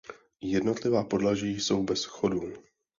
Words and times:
Jednotlivá 0.41 1.03
podlaží 1.03 1.59
jsou 1.59 1.83
bez 1.83 1.99
schodů. 2.01 2.53